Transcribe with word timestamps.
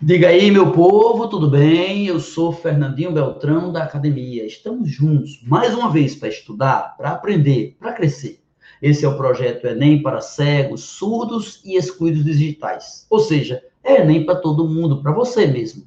Diga 0.00 0.28
aí, 0.28 0.48
meu 0.48 0.70
povo, 0.70 1.26
tudo 1.26 1.50
bem? 1.50 2.06
Eu 2.06 2.20
sou 2.20 2.52
Fernandinho 2.52 3.10
Beltrão 3.10 3.72
da 3.72 3.82
academia. 3.82 4.46
Estamos 4.46 4.88
juntos 4.88 5.40
mais 5.42 5.74
uma 5.74 5.90
vez 5.90 6.14
para 6.14 6.28
estudar, 6.28 6.96
para 6.96 7.10
aprender, 7.10 7.76
para 7.80 7.92
crescer. 7.92 8.40
Esse 8.80 9.04
é 9.04 9.08
o 9.08 9.16
projeto 9.16 9.66
Enem 9.66 10.00
para 10.00 10.20
cegos, 10.20 10.82
surdos 10.82 11.60
e 11.64 11.76
excluídos 11.76 12.24
digitais. 12.24 13.08
Ou 13.10 13.18
seja, 13.18 13.60
é 13.82 14.00
Enem 14.00 14.24
para 14.24 14.36
todo 14.36 14.68
mundo, 14.68 15.02
para 15.02 15.10
você 15.10 15.48
mesmo. 15.48 15.82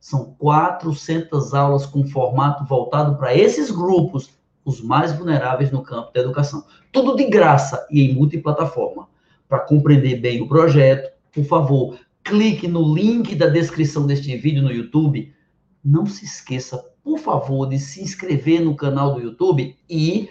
São 0.00 0.34
400 0.40 1.54
aulas 1.54 1.86
com 1.86 2.04
formato 2.04 2.64
voltado 2.64 3.16
para 3.16 3.32
esses 3.32 3.70
grupos, 3.70 4.30
os 4.64 4.80
mais 4.80 5.12
vulneráveis 5.12 5.70
no 5.70 5.84
campo 5.84 6.12
da 6.12 6.20
educação. 6.20 6.64
Tudo 6.90 7.14
de 7.14 7.26
graça 7.26 7.86
e 7.92 8.02
em 8.02 8.12
multiplataforma. 8.12 9.08
Para 9.48 9.60
compreender 9.60 10.16
bem 10.16 10.42
o 10.42 10.48
projeto, 10.48 11.12
por 11.32 11.44
favor, 11.44 11.96
clique 12.24 12.68
no 12.68 12.94
link 12.94 13.34
da 13.34 13.46
descrição 13.46 14.06
deste 14.06 14.36
vídeo 14.36 14.62
no 14.62 14.72
YouTube. 14.72 15.32
Não 15.84 16.06
se 16.06 16.24
esqueça, 16.24 16.84
por 17.02 17.18
favor, 17.18 17.68
de 17.68 17.78
se 17.78 18.02
inscrever 18.02 18.60
no 18.60 18.76
canal 18.76 19.14
do 19.14 19.20
YouTube 19.20 19.76
e 19.88 20.28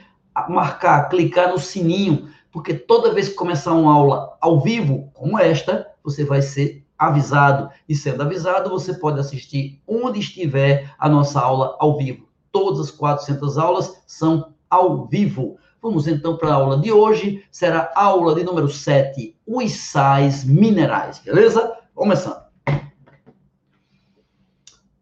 marcar, 0.50 1.10
clicar 1.10 1.50
no 1.50 1.60
sininho, 1.60 2.30
porque 2.52 2.74
toda 2.74 3.14
vez 3.14 3.30
que 3.30 3.36
começar 3.36 3.74
uma 3.74 3.94
aula 3.94 4.38
ao 4.40 4.62
vivo, 4.62 5.10
como 5.14 5.38
esta, 5.38 5.88
você 6.04 6.24
vai 6.24 6.42
ser 6.42 6.84
avisado. 6.98 7.70
E 7.88 7.96
sendo 7.96 8.22
avisado, 8.22 8.70
você 8.70 8.94
pode 8.94 9.20
assistir 9.20 9.82
onde 9.88 10.20
estiver 10.20 10.94
a 10.98 11.10
nossa 11.10 11.40
aula 11.40 11.76
ao 11.80 11.98
vivo. 11.98 12.28
Todas 12.52 12.80
as 12.80 12.92
400 12.92 13.58
aulas 13.58 14.02
são 14.06 14.54
ao 14.70 15.08
vivo. 15.08 15.58
Vamos 15.82 16.08
então 16.08 16.38
para 16.38 16.52
a 16.52 16.56
aula 16.56 16.78
de 16.78 16.92
hoje. 16.92 17.44
Será 17.52 17.92
a 17.96 18.04
aula 18.04 18.36
de 18.36 18.44
número 18.44 18.70
7, 18.70 19.36
os 19.48 19.72
sais 19.74 20.44
minerais, 20.44 21.20
beleza? 21.20 21.81
Começando. 22.02 22.42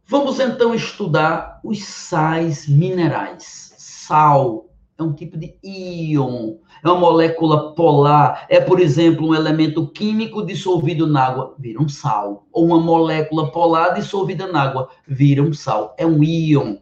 Vamos 0.05 0.37
então 0.37 0.75
estudar 0.75 1.61
os 1.63 1.81
sais 1.81 2.67
minerais. 2.67 3.73
Sal 3.77 4.65
é 4.97 5.03
um 5.03 5.13
tipo 5.13 5.37
de 5.37 5.57
íon, 5.63 6.57
é 6.83 6.89
uma 6.89 6.99
molécula 6.99 7.73
polar, 7.73 8.45
é, 8.49 8.59
por 8.59 8.81
exemplo, 8.81 9.29
um 9.29 9.33
elemento 9.33 9.87
químico 9.87 10.45
dissolvido 10.45 11.07
na 11.07 11.23
água, 11.23 11.55
vira 11.57 11.81
um 11.81 11.87
sal. 11.87 12.45
Ou 12.51 12.65
uma 12.65 12.81
molécula 12.81 13.49
polar 13.49 13.93
dissolvida 13.93 14.45
na 14.45 14.63
água, 14.63 14.89
vira 15.07 15.41
um 15.41 15.53
sal. 15.53 15.95
É 15.97 16.05
um 16.05 16.21
íon. 16.21 16.79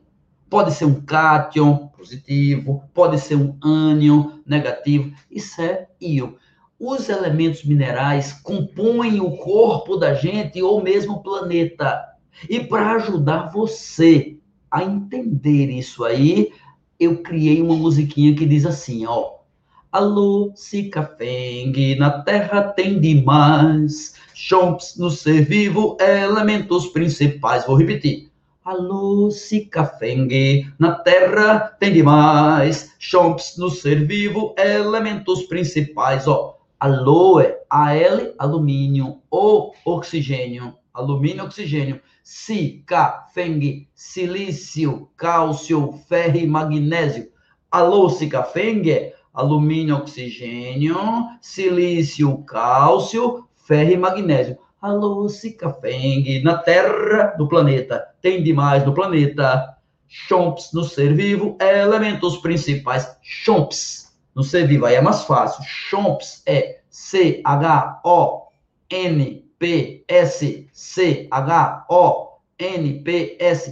Pode 0.49 0.73
ser 0.73 0.85
um 0.85 0.99
cátion 0.99 1.89
positivo, 1.95 2.83
pode 2.91 3.19
ser 3.19 3.35
um 3.35 3.55
ânion 3.63 4.39
negativo. 4.47 5.13
Isso 5.29 5.61
é 5.61 5.87
íon 6.01 6.33
os 6.79 7.09
elementos 7.09 7.63
minerais 7.63 8.33
compõem 8.33 9.19
o 9.19 9.37
corpo 9.37 9.97
da 9.97 10.13
gente 10.13 10.61
ou 10.61 10.81
mesmo 10.81 11.13
o 11.13 11.23
planeta. 11.23 12.03
E 12.49 12.59
para 12.59 12.93
ajudar 12.93 13.51
você 13.51 14.37
a 14.69 14.83
entender 14.83 15.71
isso 15.71 16.03
aí, 16.03 16.51
eu 16.99 17.23
criei 17.23 17.61
uma 17.61 17.75
musiquinha 17.75 18.35
que 18.35 18.45
diz 18.45 18.65
assim, 18.65 19.05
ó. 19.05 19.37
Alô, 19.91 20.51
Cicafeng, 20.55 21.95
na 21.97 22.21
terra 22.21 22.61
tem 22.61 22.99
demais. 22.99 24.15
Chomps 24.35 24.97
no 24.97 25.09
ser 25.09 25.45
vivo, 25.45 25.97
elementos 25.99 26.87
principais. 26.87 27.65
Vou 27.65 27.75
repetir. 27.75 28.29
Alô, 28.63 29.31
Cicafeng, 29.31 30.69
na 30.77 30.91
terra 30.91 31.59
tem 31.79 31.93
demais. 31.93 32.93
Chomps 32.99 33.57
no 33.57 33.69
ser 33.71 34.05
vivo, 34.05 34.53
elementos 34.57 35.43
principais. 35.43 36.27
Ó, 36.27 36.56
aloe, 36.79 37.55
Al, 37.69 38.33
alumínio, 38.37 39.21
O, 39.29 39.71
oxigênio, 39.85 40.75
alumínio, 40.93 41.43
oxigênio, 41.43 42.01
Si, 42.23 42.83
Ca, 42.85 43.27
Feng, 43.33 43.87
silício, 43.95 45.09
cálcio, 45.15 45.93
ferro 46.07 46.37
e 46.37 46.45
magnésio. 46.45 47.31
Alô, 47.71 48.09
Feng, 48.09 49.13
alumínio, 49.33 49.95
oxigênio, 49.95 50.97
silício, 51.41 52.37
cálcio, 52.43 53.47
ferro 53.55 53.91
e 53.91 53.97
magnésio. 53.97 54.57
Alô, 54.81 55.27
Feng, 55.29 56.43
na 56.43 56.57
Terra 56.57 57.35
do 57.37 57.47
planeta, 57.47 58.05
tem 58.21 58.43
demais 58.43 58.85
no 58.85 58.93
planeta. 58.93 59.75
Chomps 60.09 60.71
no 60.73 60.85
ser 60.85 61.13
vivo, 61.13 61.57
elementos 61.59 62.37
principais. 62.37 63.17
Chomps 63.21 64.06
no 64.37 64.43
ser 64.43 64.67
vivo. 64.67 64.85
Aí 64.85 64.93
é 64.93 65.01
mais 65.01 65.23
fácil. 65.23 65.63
Chomps 65.65 66.43
é 66.45 66.77
C-H-O-N-P-S. 66.91 67.49
C-H-O-N-P-S. 70.71 71.87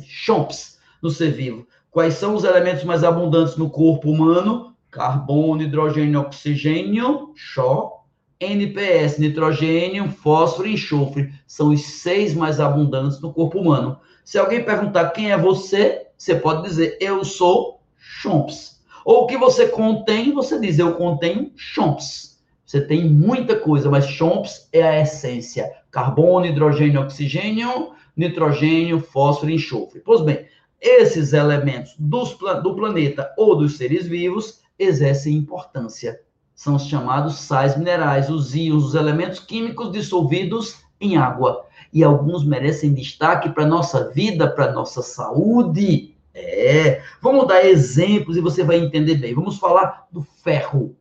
Chomps 0.08 0.80
no 1.04 1.12
ser 1.12 1.32
vivo. 1.34 1.68
Quais 1.92 2.16
são 2.16 2.34
os 2.34 2.44
elementos 2.44 2.84
mais 2.84 3.04
abundantes 3.04 3.56
no 3.56 3.70
corpo 3.70 4.10
humano? 4.10 4.76
Carbono, 4.90 5.62
hidrogênio, 5.62 6.22
oxigênio, 6.22 7.32
Xó. 7.36 7.92
NPS, 8.40 9.20
nitrogênio, 9.20 10.10
fósforo 10.10 10.68
e 10.68 10.74
enxofre. 10.74 11.32
São 11.46 11.70
os 11.70 11.84
seis 11.86 12.34
mais 12.34 12.60
abundantes 12.60 13.22
no 13.22 13.32
corpo 13.32 13.60
humano. 13.60 14.00
Se 14.26 14.40
alguém 14.40 14.66
perguntar 14.66 15.12
quem 15.12 15.32
é 15.32 15.38
você, 15.38 16.08
você 16.18 16.36
pode 16.36 16.64
dizer, 16.64 16.98
eu 17.00 17.24
sou 17.24 17.80
Chomps. 17.96 18.75
Ou 19.06 19.24
o 19.24 19.28
que 19.28 19.38
você 19.38 19.68
contém, 19.68 20.34
você 20.34 20.60
diz, 20.60 20.80
eu 20.80 20.96
contenho 20.96 21.52
chomps. 21.56 22.44
Você 22.66 22.82
tem 22.82 23.08
muita 23.08 23.56
coisa, 23.56 23.88
mas 23.88 24.08
chomps 24.08 24.68
é 24.74 24.82
a 24.82 25.00
essência. 25.00 25.72
Carbono, 25.92 26.48
hidrogênio, 26.48 27.02
oxigênio, 27.02 27.92
nitrogênio, 28.18 29.00
fósforo 29.00 29.52
e 29.52 29.56
enxofre. 29.56 30.02
Pois 30.04 30.22
bem, 30.22 30.48
esses 30.82 31.34
elementos 31.34 31.94
dos, 32.00 32.36
do 32.64 32.76
planeta 32.76 33.32
ou 33.38 33.56
dos 33.56 33.78
seres 33.78 34.08
vivos 34.08 34.62
exercem 34.78 35.36
importância. 35.36 36.20
São 36.56 36.76
os 36.76 36.88
chamados 36.88 37.36
sais 37.36 37.78
minerais, 37.78 38.30
os 38.30 38.56
íons, 38.56 38.86
os 38.86 38.96
elementos 38.96 39.40
químicos 39.40 39.92
dissolvidos 39.92 40.78
em 41.00 41.16
água. 41.16 41.66
E 41.94 42.04
alguns 42.04 42.44
merecem 42.44 42.92
destaque 42.92 43.50
para 43.50 43.66
a 43.66 43.68
nossa 43.68 44.10
vida, 44.10 44.50
para 44.50 44.66
a 44.66 44.74
nossa 44.74 45.04
saúde. 45.04 46.15
É, 46.38 47.02
vamos 47.22 47.48
dar 47.48 47.66
exemplos 47.66 48.36
e 48.36 48.42
você 48.42 48.62
vai 48.62 48.76
entender 48.78 49.16
bem. 49.16 49.34
Vamos 49.34 49.58
falar 49.58 50.06
do 50.12 50.22
ferro. 50.22 50.94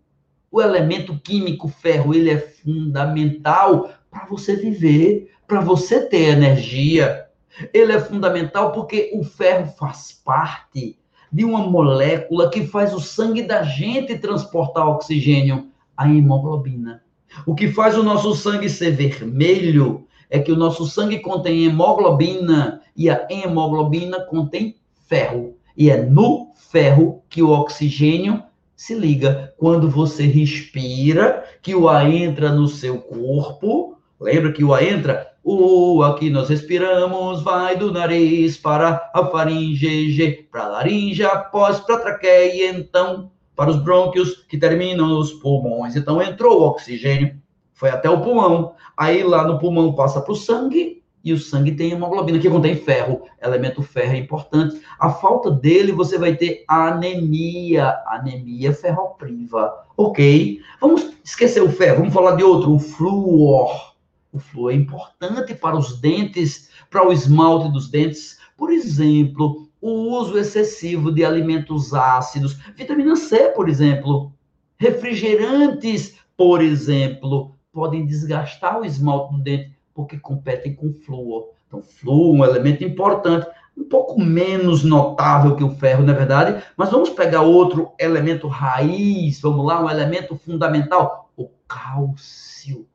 O 0.48 0.62
elemento 0.62 1.18
químico 1.18 1.66
ferro, 1.66 2.14
ele 2.14 2.30
é 2.30 2.38
fundamental 2.38 3.90
para 4.08 4.26
você 4.26 4.54
viver, 4.54 5.32
para 5.48 5.60
você 5.60 6.06
ter 6.06 6.28
energia. 6.28 7.26
Ele 7.72 7.92
é 7.92 8.00
fundamental 8.00 8.70
porque 8.70 9.10
o 9.12 9.24
ferro 9.24 9.66
faz 9.76 10.12
parte 10.24 10.96
de 11.32 11.44
uma 11.44 11.66
molécula 11.66 12.48
que 12.48 12.64
faz 12.64 12.94
o 12.94 13.00
sangue 13.00 13.42
da 13.42 13.64
gente 13.64 14.16
transportar 14.16 14.86
oxigênio, 14.86 15.68
a 15.96 16.08
hemoglobina. 16.08 17.02
O 17.44 17.56
que 17.56 17.72
faz 17.72 17.98
o 17.98 18.04
nosso 18.04 18.36
sangue 18.36 18.70
ser 18.70 18.92
vermelho 18.92 20.06
é 20.30 20.38
que 20.38 20.52
o 20.52 20.56
nosso 20.56 20.86
sangue 20.86 21.18
contém 21.18 21.64
hemoglobina 21.64 22.80
e 22.96 23.10
a 23.10 23.26
hemoglobina 23.28 24.20
contém 24.26 24.76
ferro. 25.14 25.56
E 25.76 25.90
é 25.90 26.02
no 26.02 26.52
ferro 26.56 27.22
que 27.30 27.40
o 27.40 27.50
oxigênio 27.50 28.42
se 28.74 28.94
liga. 28.94 29.54
Quando 29.56 29.88
você 29.88 30.26
respira, 30.26 31.44
que 31.62 31.72
o 31.72 31.88
ar 31.88 32.10
entra 32.12 32.50
no 32.50 32.66
seu 32.66 32.98
corpo, 32.98 33.96
lembra 34.20 34.52
que 34.52 34.64
o 34.64 34.74
ar 34.74 34.82
entra? 34.82 35.32
O 35.44 36.02
aqui 36.02 36.30
nós 36.30 36.48
respiramos, 36.48 37.42
vai 37.42 37.76
do 37.76 37.92
nariz 37.92 38.56
para 38.56 39.08
a 39.14 39.24
faringe, 39.26 40.48
para 40.50 40.64
a 40.64 40.68
laringe, 40.68 41.22
após 41.22 41.78
para 41.78 41.94
a 41.94 42.00
traqueia, 42.00 42.70
então 42.70 43.30
para 43.54 43.70
os 43.70 43.76
brônquios 43.76 44.44
que 44.48 44.58
terminam 44.58 45.06
nos 45.06 45.32
pulmões. 45.34 45.94
Então 45.94 46.20
entrou 46.20 46.60
o 46.60 46.64
oxigênio, 46.64 47.36
foi 47.72 47.90
até 47.90 48.10
o 48.10 48.20
pulmão. 48.20 48.74
Aí 48.96 49.22
lá 49.22 49.46
no 49.46 49.60
pulmão 49.60 49.94
passa 49.94 50.20
para 50.20 50.32
o 50.32 50.36
sangue, 50.36 51.03
e 51.24 51.32
o 51.32 51.38
sangue 51.38 51.72
tem 51.72 51.92
hemoglobina, 51.92 52.38
que 52.38 52.50
contém 52.50 52.76
ferro. 52.76 53.22
Elemento 53.42 53.82
ferro 53.82 54.12
é 54.12 54.18
importante. 54.18 54.80
A 54.98 55.08
falta 55.08 55.50
dele, 55.50 55.90
você 55.90 56.18
vai 56.18 56.36
ter 56.36 56.64
anemia. 56.68 57.96
Anemia 58.06 58.74
ferropriva. 58.74 59.72
Ok? 59.96 60.60
Vamos 60.80 61.12
esquecer 61.24 61.62
o 61.62 61.72
ferro, 61.72 62.00
vamos 62.00 62.12
falar 62.12 62.36
de 62.36 62.44
outro, 62.44 62.74
o 62.74 62.78
flúor. 62.78 63.94
O 64.30 64.38
flúor 64.38 64.72
é 64.72 64.74
importante 64.74 65.54
para 65.54 65.76
os 65.76 65.98
dentes, 65.98 66.68
para 66.90 67.08
o 67.08 67.12
esmalte 67.12 67.72
dos 67.72 67.88
dentes. 67.88 68.38
Por 68.56 68.70
exemplo, 68.70 69.68
o 69.80 70.18
uso 70.18 70.36
excessivo 70.36 71.10
de 71.10 71.24
alimentos 71.24 71.94
ácidos, 71.94 72.58
vitamina 72.76 73.16
C, 73.16 73.50
por 73.50 73.68
exemplo, 73.68 74.32
refrigerantes, 74.76 76.16
por 76.36 76.60
exemplo, 76.62 77.54
podem 77.72 78.04
desgastar 78.04 78.80
o 78.80 78.84
esmalte 78.84 79.34
do 79.34 79.42
dente 79.42 79.73
porque 79.94 80.18
competem 80.18 80.74
com 80.74 80.92
flúor. 80.92 81.50
Então, 81.68 81.82
flúor, 81.82 82.34
um 82.34 82.44
elemento 82.44 82.84
importante, 82.84 83.46
um 83.76 83.84
pouco 83.84 84.20
menos 84.20 84.84
notável 84.84 85.56
que 85.56 85.64
o 85.64 85.74
ferro, 85.76 86.04
na 86.04 86.12
é 86.12 86.16
verdade, 86.16 86.64
mas 86.76 86.90
vamos 86.90 87.10
pegar 87.10 87.42
outro 87.42 87.92
elemento 87.98 88.48
raiz, 88.48 89.40
vamos 89.40 89.64
lá, 89.64 89.82
um 89.82 89.90
elemento 89.90 90.36
fundamental, 90.36 91.30
o 91.36 91.48
cálcio. 91.66 92.86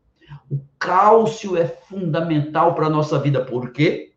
O 0.50 0.60
cálcio 0.78 1.58
é 1.58 1.66
fundamental 1.66 2.76
para 2.76 2.88
a 2.88 2.90
nossa 2.90 3.20
vida. 3.20 3.44
Por 3.44 3.72
quê? 3.72 4.14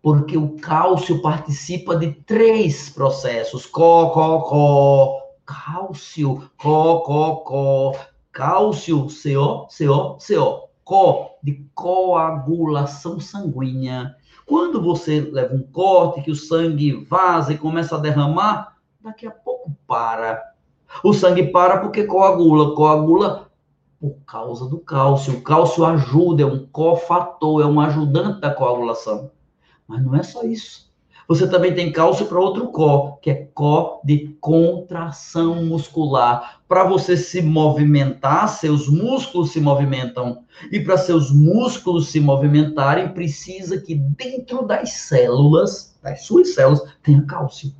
Porque 0.00 0.36
o 0.36 0.56
cálcio 0.56 1.20
participa 1.20 1.96
de 1.96 2.12
três 2.12 2.88
processos. 2.88 3.66
Có, 3.66 4.10
có, 4.10 4.40
có. 4.40 5.20
Cálcio, 5.44 6.50
có, 6.56 7.00
có, 7.00 7.36
có. 7.36 7.92
Cálcio, 8.32 9.08
CO, 9.08 9.66
CO, 9.66 10.18
CO. 10.18 10.67
Có, 10.88 11.36
de 11.42 11.66
coagulação 11.74 13.20
sanguínea. 13.20 14.16
Quando 14.46 14.82
você 14.82 15.20
leva 15.20 15.54
um 15.54 15.62
corte, 15.62 16.22
que 16.22 16.30
o 16.30 16.34
sangue 16.34 17.04
vaza 17.04 17.52
e 17.52 17.58
começa 17.58 17.94
a 17.94 17.98
derramar, 17.98 18.78
daqui 18.98 19.26
a 19.26 19.30
pouco 19.30 19.70
para. 19.86 20.42
O 21.04 21.12
sangue 21.12 21.48
para 21.48 21.80
porque 21.80 22.04
coagula. 22.04 22.74
Coagula 22.74 23.50
por 24.00 24.16
causa 24.24 24.66
do 24.66 24.78
cálcio. 24.78 25.34
O 25.34 25.42
cálcio 25.42 25.84
ajuda, 25.84 26.44
é 26.44 26.46
um 26.46 26.66
cofator, 26.68 27.60
é 27.60 27.66
um 27.66 27.78
ajudante 27.82 28.40
da 28.40 28.50
coagulação. 28.50 29.30
Mas 29.86 30.02
não 30.02 30.14
é 30.14 30.22
só 30.22 30.42
isso. 30.42 30.87
Você 31.28 31.46
também 31.46 31.74
tem 31.74 31.92
cálcio 31.92 32.24
para 32.24 32.40
outro 32.40 32.68
có, 32.68 33.18
que 33.20 33.30
é 33.30 33.48
có 33.52 34.00
de 34.02 34.34
contração 34.40 35.62
muscular. 35.62 36.62
Para 36.66 36.84
você 36.84 37.18
se 37.18 37.42
movimentar, 37.42 38.48
seus 38.48 38.88
músculos 38.88 39.50
se 39.50 39.60
movimentam. 39.60 40.38
E 40.72 40.80
para 40.80 40.96
seus 40.96 41.30
músculos 41.30 42.08
se 42.08 42.18
movimentarem, 42.18 43.12
precisa 43.12 43.78
que 43.78 43.94
dentro 43.94 44.66
das 44.66 44.92
células, 44.92 45.94
das 46.02 46.22
suas 46.22 46.54
células, 46.54 46.82
tenha 47.02 47.22
cálcio. 47.26 47.74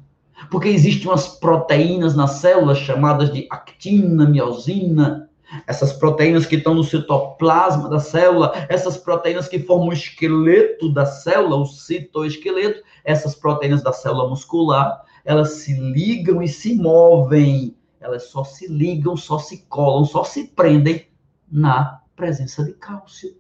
Porque 0.51 0.69
existem 0.69 1.09
umas 1.09 1.29
proteínas 1.29 2.15
nas 2.15 2.33
células 2.33 2.77
chamadas 2.77 3.33
de 3.33 3.47
actina, 3.51 4.29
miosina, 4.29 5.28
essas 5.67 5.93
proteínas 5.93 6.47
que 6.47 6.57
estão 6.57 6.75
no 6.75 6.85
citoplasma 6.85 7.89
da 7.89 7.99
célula, 7.99 8.53
essas 8.69 8.97
proteínas 8.97 9.49
que 9.49 9.59
formam 9.59 9.89
o 9.89 9.93
esqueleto 9.93 10.93
da 10.93 11.07
célula, 11.07 11.57
o 11.57 11.67
citoesqueleto, 11.67 12.83
essas 13.05 13.35
proteínas 13.35 13.83
da 13.83 13.93
célula 13.93 14.29
muscular, 14.29 15.05
elas 15.25 15.53
se 15.53 15.73
ligam 15.75 16.43
e 16.43 16.49
se 16.49 16.75
movem. 16.75 17.77
Elas 18.01 18.25
só 18.25 18.45
se 18.45 18.69
ligam, 18.69 19.17
só 19.17 19.39
se 19.39 19.65
colam, 19.69 20.05
só 20.05 20.25
se 20.25 20.49
prendem 20.49 21.07
na 21.51 22.03
presença 22.15 22.63
de 22.65 22.75
cálcio. 22.75 23.35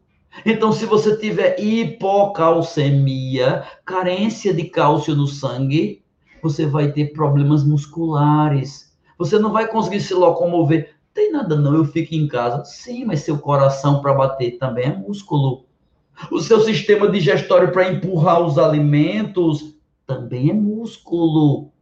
Então, 0.44 0.72
se 0.72 0.84
você 0.86 1.16
tiver 1.16 1.60
hipocalcemia, 1.60 3.64
carência 3.84 4.54
de 4.54 4.64
cálcio 4.64 5.14
no 5.14 5.26
sangue, 5.26 6.02
você 6.42 6.66
vai 6.66 6.92
ter 6.92 7.12
problemas 7.12 7.64
musculares. 7.64 8.96
Você 9.18 9.38
não 9.38 9.52
vai 9.52 9.66
conseguir 9.66 10.00
se 10.00 10.14
locomover 10.14 10.97
tem 11.18 11.32
nada 11.32 11.56
não, 11.56 11.74
eu 11.74 11.84
fico 11.84 12.14
em 12.14 12.28
casa. 12.28 12.64
Sim, 12.64 13.04
mas 13.04 13.22
seu 13.22 13.38
coração 13.38 14.00
para 14.00 14.14
bater 14.14 14.56
também 14.56 14.84
é 14.84 14.96
músculo. 14.96 15.64
O 16.30 16.40
seu 16.40 16.60
sistema 16.60 17.10
digestório 17.10 17.72
para 17.72 17.90
empurrar 17.90 18.40
os 18.40 18.56
alimentos 18.56 19.74
também 20.06 20.50
é 20.50 20.52
músculo. 20.52 21.72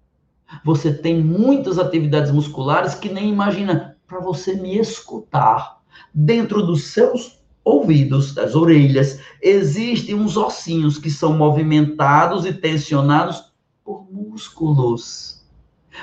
Você 0.65 0.91
tem 0.91 1.23
muitas 1.23 1.79
atividades 1.79 2.33
musculares 2.33 2.95
que 2.95 3.11
nem 3.11 3.29
imagina 3.29 3.99
para 4.07 4.21
você 4.21 4.55
me 4.55 4.79
escutar. 4.79 5.83
Dentro 6.15 6.63
dos 6.63 6.85
seus 6.85 7.39
ouvidos, 7.63 8.33
das 8.33 8.55
orelhas, 8.55 9.21
existem 9.43 10.15
uns 10.15 10.39
ossinhos 10.39 10.97
que 10.97 11.11
são 11.11 11.37
movimentados 11.37 12.47
e 12.47 12.55
tensionados 12.55 13.53
por 13.85 14.11
músculos. 14.11 15.36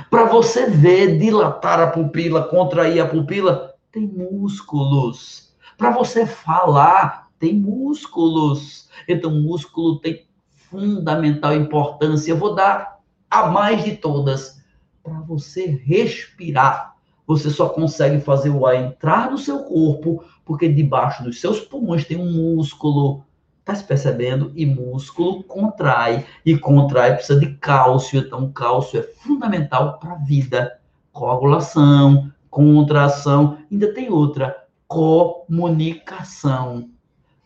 Para 0.10 0.26
você 0.26 0.70
ver, 0.70 1.18
dilatar 1.18 1.80
a 1.80 1.88
pupila, 1.88 2.44
contrair 2.44 3.02
a 3.02 3.08
pupila, 3.08 3.76
tem 3.92 4.08
músculos. 4.08 5.54
Para 5.78 5.92
você 5.92 6.26
falar, 6.26 7.30
tem 7.40 7.54
músculos. 7.54 8.90
Então, 9.08 9.32
músculo 9.32 10.00
tem 10.00 10.26
fundamental 10.52 11.54
importância. 11.56 12.32
Eu 12.32 12.38
vou 12.38 12.56
dar 12.56 13.00
a 13.30 13.48
mais 13.48 13.84
de 13.84 13.96
todas. 13.96 14.62
Para 15.04 15.20
você 15.20 15.66
respirar, 15.86 16.96
você 17.28 17.50
só 17.50 17.70
consegue 17.70 18.20
fazer 18.20 18.50
o 18.50 18.66
ar 18.66 18.76
entrar 18.76 19.30
no 19.30 19.38
seu 19.38 19.64
corpo, 19.64 20.24
porque 20.46 20.68
debaixo 20.68 21.24
dos 21.24 21.40
seus 21.40 21.60
pulmões 21.60 22.06
tem 22.06 22.18
um 22.18 22.32
músculo 22.32 23.24
Está 23.64 23.76
se 23.76 23.86
percebendo? 23.86 24.52
E 24.56 24.66
músculo 24.66 25.42
contrai. 25.44 26.26
E 26.46 26.58
contrai 26.58 27.14
precisa 27.14 27.40
de 27.40 27.54
cálcio. 27.54 28.20
Então, 28.20 28.52
cálcio 28.52 29.00
é 29.00 29.04
fundamental 29.04 30.00
para 30.00 30.12
a 30.12 30.18
vida. 30.18 30.78
Coagulação, 31.14 32.30
contração. 32.50 33.58
Ainda 33.72 33.94
tem 33.94 34.10
outra. 34.10 34.54
Comunicação. 34.86 36.90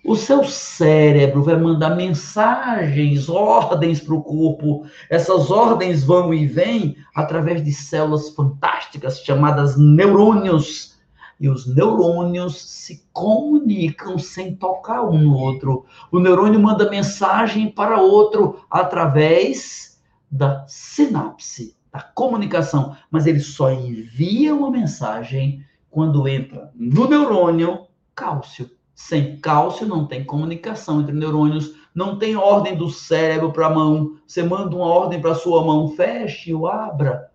O 0.04 0.16
seu 0.16 0.44
cérebro 0.44 1.44
vai 1.44 1.56
mandar 1.56 1.96
mensagens, 1.96 3.30
ordens 3.30 4.00
para 4.00 4.16
o 4.16 4.24
corpo. 4.24 4.88
Essas 5.12 5.52
ordens 5.52 6.04
vão 6.04 6.34
e 6.34 6.48
vêm 6.48 6.98
através 7.16 7.64
de 7.64 7.72
células 7.72 8.32
fantásticas 8.32 9.20
chamadas 9.20 9.78
neurônios 9.78 10.97
e 11.40 11.50
os 11.50 11.68
neurônios 11.68 12.62
se 12.62 13.06
comunicam 13.14 14.18
sem 14.18 14.56
tocar 14.56 15.04
um 15.04 15.20
no 15.20 15.36
outro. 15.36 15.86
O 16.12 16.20
neurônio 16.20 16.60
manda 16.60 16.90
mensagem 16.90 17.70
para 17.70 18.02
outro 18.02 18.66
através 18.70 20.02
da 20.30 20.66
sinapse, 20.68 21.76
da 21.92 22.02
comunicação, 22.02 22.96
mas 23.10 23.28
ele 23.28 23.40
só 23.40 23.72
envia 23.72 24.54
uma 24.54 24.72
mensagem 24.72 25.64
quando 25.90 26.28
entra 26.28 26.72
no 26.76 27.08
neurônio 27.08 27.88
cálcio. 28.16 28.70
Sem 28.96 29.38
cálcio 29.38 29.86
não 29.86 30.08
tem 30.08 30.24
comunicação 30.24 31.02
entre 31.02 31.14
neurônios, 31.14 31.76
não 31.94 32.18
tem 32.18 32.36
ordem 32.36 32.76
do 32.76 32.90
cérebro 32.90 33.52
para 33.52 33.68
a 33.68 33.74
mão. 33.74 34.18
Você 34.26 34.42
manda 34.42 34.76
uma 34.76 34.88
ordem 34.88 35.22
para 35.22 35.36
sua 35.36 35.64
mão, 35.64 35.90
feche 35.90 36.54
ou 36.54 36.68
abra. 36.68 37.30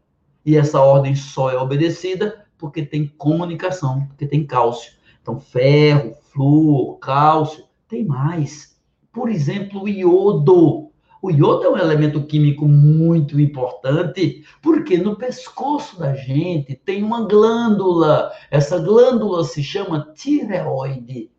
E 0.45 0.57
essa 0.57 0.81
ordem 0.81 1.15
só 1.15 1.51
é 1.51 1.57
obedecida 1.57 2.42
porque 2.63 2.87
tem 2.87 3.09
comunicação, 3.19 4.07
porque 4.07 4.25
tem 4.25 4.47
cálcio. 4.47 4.93
Então, 5.21 5.41
ferro, 5.41 6.15
flúor, 6.33 6.97
cálcio, 7.01 7.65
tem 7.89 8.05
mais. 8.05 8.81
Por 9.13 9.29
exemplo, 9.29 9.83
o 9.83 9.89
iodo. 9.89 10.93
O 11.21 11.29
iodo 11.29 11.65
é 11.65 11.71
um 11.71 11.77
elemento 11.77 12.23
químico 12.23 12.69
muito 12.69 13.41
importante, 13.41 14.45
porque 14.63 14.97
no 14.97 15.17
pescoço 15.17 15.99
da 15.99 16.15
gente 16.15 16.77
tem 16.77 17.03
uma 17.03 17.27
glândula. 17.27 18.31
Essa 18.49 18.79
glândula 18.79 19.43
se 19.43 19.61
chama 19.61 20.13
tireoide. 20.15 21.33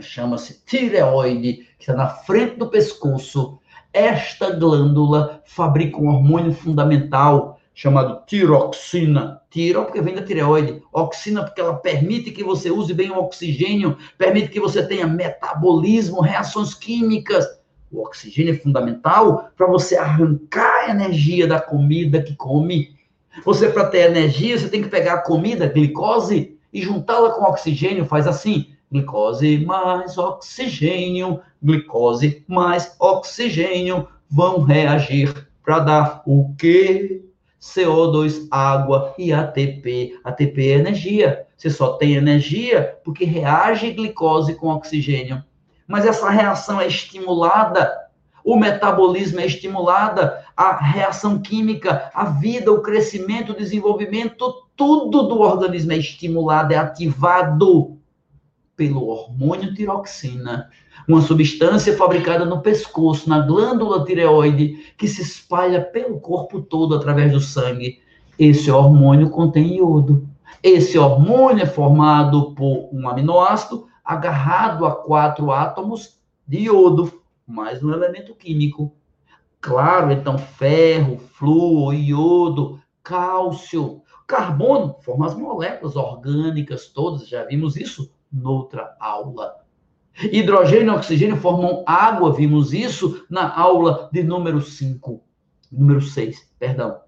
Chama-se 0.00 0.64
tireoide, 0.64 1.68
que 1.78 1.84
está 1.84 1.94
na 1.94 2.08
frente 2.08 2.56
do 2.56 2.66
pescoço. 2.66 3.60
Esta 3.92 4.50
glândula 4.50 5.42
fabrica 5.44 5.96
um 5.98 6.08
hormônio 6.08 6.52
fundamental 6.52 7.59
chamado 7.80 8.22
tiroxina. 8.26 9.40
Tiro 9.48 9.86
porque 9.86 10.02
vem 10.02 10.14
da 10.14 10.22
tireoide. 10.22 10.82
Oxina 10.92 11.42
porque 11.42 11.62
ela 11.62 11.72
permite 11.72 12.30
que 12.30 12.44
você 12.44 12.70
use 12.70 12.92
bem 12.92 13.10
o 13.10 13.18
oxigênio, 13.18 13.96
permite 14.18 14.48
que 14.48 14.60
você 14.60 14.86
tenha 14.86 15.06
metabolismo, 15.06 16.20
reações 16.20 16.74
químicas. 16.74 17.46
O 17.90 18.02
oxigênio 18.02 18.52
é 18.52 18.58
fundamental 18.58 19.48
para 19.56 19.66
você 19.66 19.96
arrancar 19.96 20.88
a 20.88 20.90
energia 20.90 21.46
da 21.46 21.58
comida 21.58 22.22
que 22.22 22.36
come. 22.36 22.94
Você, 23.46 23.70
para 23.70 23.86
ter 23.86 24.10
energia, 24.10 24.58
você 24.58 24.68
tem 24.68 24.82
que 24.82 24.90
pegar 24.90 25.14
a 25.14 25.22
comida, 25.22 25.64
a 25.64 25.68
glicose, 25.68 26.58
e 26.70 26.82
juntá-la 26.82 27.30
com 27.30 27.44
oxigênio. 27.44 28.04
Faz 28.04 28.26
assim: 28.26 28.74
glicose 28.92 29.64
mais 29.64 30.18
oxigênio, 30.18 31.40
glicose 31.62 32.44
mais 32.46 32.94
oxigênio 33.00 34.06
vão 34.30 34.60
reagir 34.60 35.48
para 35.64 35.78
dar 35.78 36.22
o 36.26 36.54
quê? 36.58 37.29
CO2, 37.60 38.48
água 38.50 39.14
e 39.18 39.32
ATP. 39.32 40.18
ATP 40.24 40.72
é 40.72 40.78
energia. 40.78 41.46
Você 41.56 41.68
só 41.68 41.92
tem 41.94 42.14
energia 42.14 42.98
porque 43.04 43.24
reage 43.24 43.90
glicose 43.92 44.54
com 44.54 44.68
oxigênio. 44.68 45.44
Mas 45.86 46.06
essa 46.06 46.30
reação 46.30 46.80
é 46.80 46.86
estimulada, 46.86 47.92
o 48.44 48.56
metabolismo 48.56 49.40
é 49.40 49.46
estimulada, 49.46 50.44
a 50.56 50.76
reação 50.76 51.40
química, 51.40 52.10
a 52.14 52.24
vida, 52.24 52.72
o 52.72 52.80
crescimento, 52.80 53.52
o 53.52 53.56
desenvolvimento, 53.56 54.54
tudo 54.74 55.24
do 55.24 55.40
organismo 55.40 55.92
é 55.92 55.96
estimulado, 55.96 56.72
é 56.72 56.76
ativado 56.76 57.99
pelo 58.80 59.08
hormônio 59.08 59.74
tiroxina 59.74 60.70
uma 61.06 61.20
substância 61.20 61.94
fabricada 61.94 62.46
no 62.46 62.62
pescoço, 62.62 63.28
na 63.28 63.40
glândula 63.40 64.06
tireoide, 64.06 64.94
que 64.96 65.06
se 65.06 65.20
espalha 65.20 65.82
pelo 65.82 66.18
corpo 66.18 66.62
todo 66.62 66.94
através 66.94 67.30
do 67.32 67.40
sangue. 67.40 68.00
Esse 68.38 68.70
hormônio 68.70 69.28
contém 69.28 69.76
iodo. 69.76 70.26
Esse 70.62 70.98
hormônio 70.98 71.64
é 71.64 71.66
formado 71.66 72.54
por 72.54 72.88
um 72.90 73.06
aminoácido 73.06 73.86
agarrado 74.02 74.86
a 74.86 74.96
quatro 74.96 75.50
átomos 75.52 76.18
de 76.48 76.60
iodo, 76.60 77.20
mais 77.46 77.82
um 77.82 77.92
elemento 77.92 78.34
químico. 78.34 78.94
Claro, 79.60 80.10
então, 80.10 80.38
ferro, 80.38 81.18
flúor, 81.34 81.94
iodo, 81.94 82.80
cálcio, 83.02 84.00
carbono, 84.26 84.96
forma 85.02 85.26
as 85.26 85.34
moléculas 85.34 85.96
orgânicas 85.96 86.86
todas, 86.86 87.28
já 87.28 87.44
vimos 87.44 87.76
isso 87.76 88.10
noutra 88.32 88.96
aula. 89.00 89.56
Hidrogênio 90.20 90.92
e 90.92 90.96
oxigênio 90.96 91.36
formam 91.36 91.82
água, 91.86 92.32
vimos 92.32 92.72
isso 92.72 93.24
na 93.30 93.54
aula 93.56 94.08
de 94.12 94.22
número 94.22 94.60
5, 94.60 95.22
número 95.72 96.02
6, 96.02 96.50
perdão. 96.58 97.00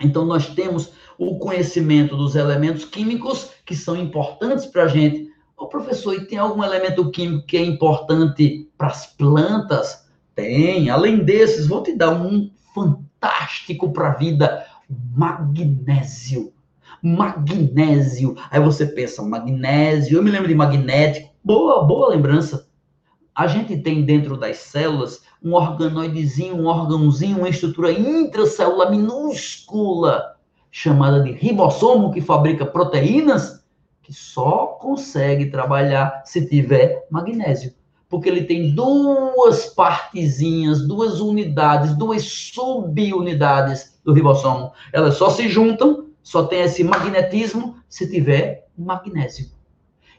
Então, 0.00 0.24
nós 0.24 0.48
temos 0.48 0.92
o 1.18 1.38
conhecimento 1.38 2.16
dos 2.16 2.36
elementos 2.36 2.84
químicos 2.84 3.50
que 3.64 3.74
são 3.74 3.96
importantes 3.96 4.66
para 4.66 4.84
a 4.84 4.88
gente. 4.88 5.28
Ô, 5.56 5.66
professor, 5.66 6.14
e 6.14 6.26
tem 6.26 6.38
algum 6.38 6.62
elemento 6.62 7.10
químico 7.10 7.46
que 7.46 7.56
é 7.56 7.64
importante 7.64 8.70
para 8.78 8.88
as 8.88 9.06
plantas? 9.06 10.06
Tem. 10.34 10.88
Além 10.88 11.24
desses, 11.24 11.66
vou 11.66 11.82
te 11.82 11.96
dar 11.96 12.10
um 12.10 12.48
fantástico 12.72 13.92
para 13.92 14.12
a 14.12 14.14
vida: 14.14 14.64
magnésio. 14.88 16.52
Magnésio. 17.02 18.36
Aí 18.50 18.60
você 18.60 18.86
pensa, 18.86 19.22
magnésio, 19.22 20.18
eu 20.18 20.22
me 20.22 20.30
lembro 20.30 20.48
de 20.48 20.54
magnético. 20.54 21.30
Boa, 21.42 21.84
boa 21.84 22.08
lembrança. 22.08 22.68
A 23.34 23.46
gente 23.46 23.76
tem 23.78 24.04
dentro 24.04 24.36
das 24.36 24.58
células 24.58 25.22
um 25.42 25.54
organoidezinho, 25.54 26.56
um 26.56 26.66
órgãozinho, 26.66 27.38
uma 27.38 27.48
estrutura 27.48 27.92
intracelular 27.92 28.90
minúscula, 28.90 30.36
chamada 30.70 31.22
de 31.22 31.32
ribossomo, 31.32 32.10
que 32.10 32.20
fabrica 32.20 32.66
proteínas, 32.66 33.64
que 34.02 34.12
só 34.12 34.78
consegue 34.80 35.50
trabalhar 35.50 36.22
se 36.24 36.46
tiver 36.46 37.06
magnésio 37.10 37.72
porque 38.08 38.28
ele 38.28 38.44
tem 38.44 38.74
duas 38.74 39.66
partezinhas, 39.66 40.86
duas 40.86 41.20
unidades, 41.20 41.96
duas 41.96 42.24
subunidades 42.24 43.98
do 44.04 44.12
ribossomo. 44.12 44.72
Elas 44.92 45.16
só 45.16 45.28
se 45.28 45.48
juntam, 45.48 46.07
só 46.28 46.44
tem 46.44 46.60
esse 46.60 46.84
magnetismo 46.84 47.76
se 47.88 48.06
tiver 48.06 48.68
magnésio. 48.76 49.48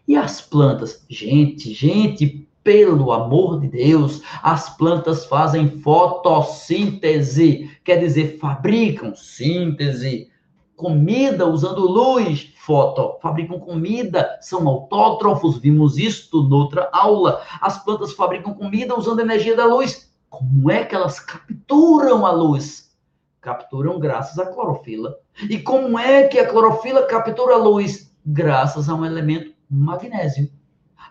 E 0.08 0.16
as 0.16 0.42
plantas? 0.42 1.06
Gente, 1.08 1.72
gente, 1.72 2.50
pelo 2.64 3.12
amor 3.12 3.60
de 3.60 3.68
Deus, 3.68 4.24
as 4.42 4.76
plantas 4.76 5.28
fazem 5.28 5.80
fotossíntese, 5.82 7.70
quer 7.84 7.98
dizer, 7.98 8.40
fabricam 8.40 9.14
síntese, 9.16 10.32
comida 10.76 11.48
usando 11.48 11.82
luz, 11.82 12.56
foto, 12.58 13.20
fabricam 13.22 13.60
comida, 13.60 14.36
são 14.42 14.68
autótrofos, 14.68 15.60
vimos 15.60 16.00
isto 16.00 16.42
noutra 16.42 16.90
aula. 16.92 17.44
As 17.62 17.84
plantas 17.84 18.14
fabricam 18.14 18.56
comida 18.56 18.98
usando 18.98 19.20
energia 19.20 19.56
da 19.56 19.66
luz. 19.66 20.12
Como 20.28 20.72
é 20.72 20.84
que 20.84 20.96
elas 20.96 21.20
capturam 21.20 22.26
a 22.26 22.32
luz? 22.32 22.89
Capturam 23.42 24.00
graças 24.00 24.38
à 24.38 24.46
clorofila. 24.46 25.18
E 25.50 25.60
como 25.60 25.98
é 25.98 26.28
que 26.28 26.40
a 26.40 26.48
clorofila 26.48 27.06
captura 27.08 27.56
a 27.56 27.58
luz? 27.58 28.14
Graças 28.26 28.90
a 28.90 28.96
um 28.96 29.06
elemento 29.06 29.54
magnésio. 29.70 30.50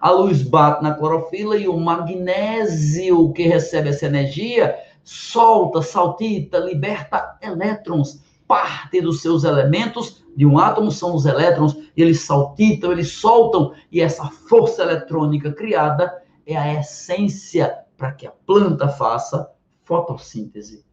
A 0.01 0.11
luz 0.11 0.43
bate 0.43 0.83
na 0.83 0.95
clorofila 0.95 1.57
e 1.57 1.67
o 1.67 1.79
magnésio 1.79 3.33
que 3.33 3.45
recebe 3.45 3.89
essa 3.89 4.07
energia 4.07 4.77
solta, 5.03 5.83
saltita, 5.83 6.59
liberta 6.59 7.39
elétrons 7.41 8.23
parte 8.49 9.01
dos 9.03 9.21
seus 9.21 9.45
elementos 9.45 10.25
de 10.35 10.47
um 10.47 10.59
átomo 10.59 10.91
são 10.91 11.15
os 11.15 11.27
elétrons, 11.27 11.77
eles 11.97 12.21
saltitam, 12.21 12.91
eles 12.91 13.13
soltam, 13.13 13.75
e 13.93 14.01
essa 14.01 14.25
força 14.25 14.83
eletrônica 14.83 15.53
criada 15.53 16.23
é 16.47 16.57
a 16.57 16.81
essência 16.81 17.85
para 17.97 18.13
que 18.13 18.27
a 18.27 18.33
planta 18.47 18.89
faça 18.89 19.51
fotossíntese. 19.85 20.88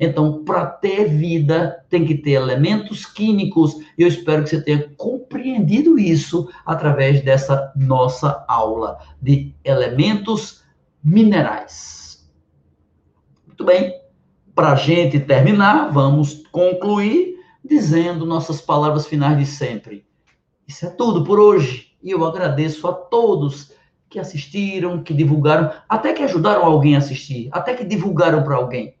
Então, 0.00 0.44
para 0.44 0.64
ter 0.64 1.08
vida, 1.08 1.84
tem 1.88 2.04
que 2.04 2.14
ter 2.14 2.32
elementos 2.32 3.04
químicos. 3.04 3.74
E 3.96 4.02
eu 4.02 4.08
espero 4.08 4.44
que 4.44 4.50
você 4.50 4.62
tenha 4.62 4.88
compreendido 4.96 5.98
isso 5.98 6.48
através 6.64 7.22
dessa 7.22 7.72
nossa 7.74 8.44
aula 8.46 8.98
de 9.20 9.52
elementos 9.64 10.62
minerais. 11.02 12.30
Muito 13.46 13.64
bem. 13.64 14.00
Para 14.54 14.72
a 14.72 14.76
gente 14.76 15.18
terminar, 15.20 15.92
vamos 15.92 16.42
concluir 16.50 17.36
dizendo 17.64 18.24
nossas 18.24 18.60
palavras 18.60 19.06
finais 19.06 19.38
de 19.38 19.46
sempre. 19.46 20.04
Isso 20.66 20.86
é 20.86 20.90
tudo 20.90 21.24
por 21.24 21.40
hoje. 21.40 21.88
E 22.02 22.10
eu 22.10 22.24
agradeço 22.24 22.86
a 22.86 22.92
todos 22.92 23.72
que 24.08 24.18
assistiram, 24.18 25.02
que 25.02 25.12
divulgaram, 25.12 25.72
até 25.88 26.12
que 26.12 26.22
ajudaram 26.22 26.64
alguém 26.64 26.94
a 26.94 26.98
assistir, 26.98 27.48
até 27.52 27.74
que 27.74 27.84
divulgaram 27.84 28.42
para 28.42 28.56
alguém. 28.56 28.97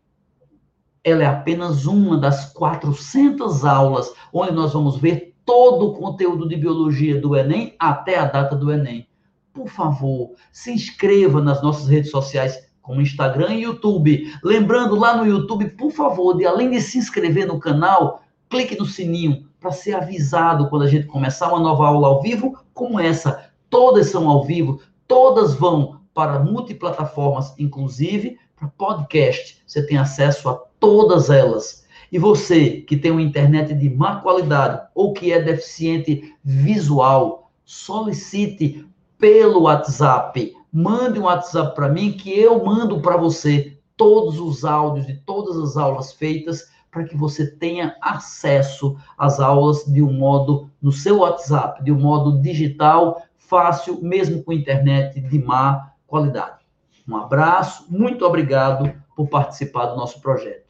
Ela 1.02 1.22
é 1.22 1.26
apenas 1.26 1.86
uma 1.86 2.18
das 2.18 2.52
400 2.52 3.64
aulas 3.64 4.12
onde 4.32 4.52
nós 4.52 4.72
vamos 4.72 4.96
ver 4.96 5.34
todo 5.44 5.88
o 5.88 5.94
conteúdo 5.94 6.46
de 6.46 6.56
biologia 6.56 7.20
do 7.20 7.34
Enem 7.34 7.74
até 7.78 8.18
a 8.18 8.26
data 8.26 8.54
do 8.54 8.70
Enem. 8.70 9.08
Por 9.52 9.68
favor, 9.68 10.32
se 10.52 10.70
inscreva 10.70 11.40
nas 11.40 11.62
nossas 11.62 11.88
redes 11.88 12.10
sociais 12.10 12.68
como 12.82 13.00
Instagram 13.00 13.54
e 13.54 13.62
YouTube. 13.62 14.32
Lembrando 14.42 14.94
lá 14.94 15.16
no 15.16 15.26
YouTube, 15.26 15.70
por 15.70 15.90
favor, 15.90 16.36
de 16.36 16.46
além 16.46 16.70
de 16.70 16.80
se 16.80 16.98
inscrever 16.98 17.46
no 17.46 17.58
canal, 17.58 18.22
clique 18.48 18.78
no 18.78 18.86
sininho 18.86 19.48
para 19.60 19.72
ser 19.72 19.94
avisado 19.94 20.68
quando 20.68 20.82
a 20.82 20.88
gente 20.88 21.06
começar 21.06 21.48
uma 21.48 21.60
nova 21.60 21.86
aula 21.86 22.08
ao 22.08 22.22
vivo 22.22 22.58
como 22.72 23.00
essa. 23.00 23.50
Todas 23.68 24.10
são 24.10 24.28
ao 24.28 24.44
vivo, 24.44 24.80
todas 25.06 25.54
vão 25.54 26.00
para 26.14 26.38
multiplataformas, 26.38 27.54
inclusive 27.58 28.38
para 28.56 28.68
podcast. 28.68 29.62
Você 29.66 29.86
tem 29.86 29.98
acesso 29.98 30.48
a 30.48 30.67
todas 30.78 31.30
elas. 31.30 31.86
E 32.10 32.18
você 32.18 32.80
que 32.82 32.96
tem 32.96 33.10
uma 33.10 33.22
internet 33.22 33.74
de 33.74 33.90
má 33.90 34.20
qualidade 34.20 34.86
ou 34.94 35.12
que 35.12 35.32
é 35.32 35.40
deficiente 35.40 36.34
visual, 36.42 37.50
solicite 37.64 38.86
pelo 39.18 39.62
WhatsApp 39.62 40.56
mande 40.72 41.18
um 41.18 41.24
WhatsApp 41.24 41.74
para 41.74 41.88
mim 41.88 42.12
que 42.12 42.38
eu 42.38 42.64
mando 42.64 43.00
para 43.00 43.16
você 43.16 43.78
todos 43.96 44.38
os 44.38 44.64
áudios 44.64 45.06
de 45.06 45.14
todas 45.14 45.56
as 45.58 45.76
aulas 45.76 46.12
feitas 46.12 46.70
para 46.90 47.04
que 47.04 47.16
você 47.16 47.46
tenha 47.46 47.96
acesso 48.00 48.96
às 49.16 49.40
aulas 49.40 49.84
de 49.84 50.02
um 50.02 50.12
modo 50.12 50.70
no 50.80 50.92
seu 50.92 51.18
WhatsApp, 51.18 51.82
de 51.84 51.92
um 51.92 52.00
modo 52.00 52.40
digital, 52.40 53.22
fácil, 53.36 54.00
mesmo 54.02 54.42
com 54.42 54.52
internet 54.52 55.20
de 55.20 55.38
má 55.38 55.92
qualidade. 56.06 56.58
Um 57.06 57.16
abraço, 57.16 57.86
muito 57.88 58.24
obrigado 58.24 58.92
por 59.14 59.28
participar 59.28 59.86
do 59.86 59.96
nosso 59.96 60.20
projeto. 60.20 60.67